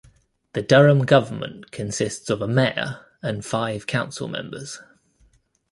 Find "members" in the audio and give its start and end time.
4.27-4.79